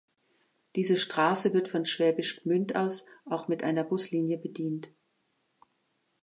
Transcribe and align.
Diese 0.75 0.97
Straße 0.97 1.53
wird 1.53 1.67
von 1.69 1.85
Schwäbisch 1.85 2.41
Gmünd 2.41 2.75
aus 2.75 3.05
auch 3.25 3.47
mit 3.47 3.61
einer 3.61 3.83
Buslinie 3.83 4.39
bedient. 4.39 4.89